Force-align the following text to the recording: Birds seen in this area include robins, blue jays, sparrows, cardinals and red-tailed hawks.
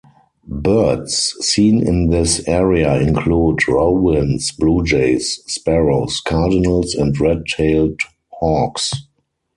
Birds 0.47 1.35
seen 1.41 1.85
in 1.87 2.07
this 2.09 2.41
area 2.47 2.95
include 2.99 3.67
robins, 3.67 4.51
blue 4.51 4.83
jays, 4.83 5.43
sparrows, 5.45 6.19
cardinals 6.25 6.95
and 6.95 7.19
red-tailed 7.19 7.99
hawks. 8.29 8.91